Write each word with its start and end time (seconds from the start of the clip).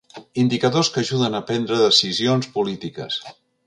Indicadors 0.43 0.89
que 0.95 1.03
“ajuden 1.03 1.39
a 1.39 1.43
prendre 1.51 1.79
decisions 1.85 2.53
polítiques”. 2.59 3.25